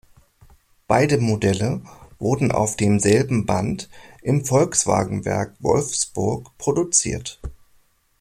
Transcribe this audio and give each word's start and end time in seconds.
Beide 0.87 1.19
Modelle 1.19 1.79
wurden 2.17 2.51
auf 2.51 2.75
demselben 2.75 3.45
Band 3.45 3.87
im 4.23 4.43
Volkswagenwerk 4.43 5.53
Wolfsburg 5.59 6.57
produziert. 6.57 7.39